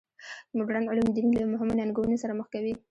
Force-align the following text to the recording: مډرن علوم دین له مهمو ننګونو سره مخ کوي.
مډرن 0.57 0.85
علوم 0.91 1.07
دین 1.15 1.27
له 1.35 1.43
مهمو 1.53 1.77
ننګونو 1.79 2.21
سره 2.23 2.33
مخ 2.39 2.47
کوي. 2.53 2.73